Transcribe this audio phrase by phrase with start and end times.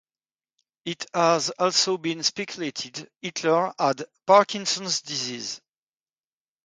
[0.83, 5.61] It has also been speculated Hitler had Parkinson's disease.